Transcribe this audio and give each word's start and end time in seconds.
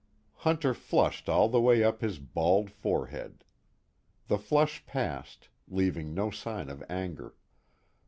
Hunter 0.37 0.73
flushed 0.73 1.29
all 1.29 1.47
the 1.47 1.61
way 1.61 1.83
up 1.83 2.01
his 2.01 2.17
bald 2.17 2.71
forehead; 2.71 3.43
the 4.29 4.39
flush 4.39 4.83
passed, 4.87 5.49
leaving 5.67 6.11
no 6.15 6.31
sign 6.31 6.69
of 6.71 6.83
anger. 6.89 7.35